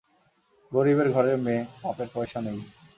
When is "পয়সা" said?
2.13-2.39